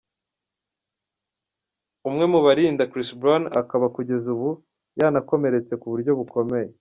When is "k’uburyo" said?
5.81-6.11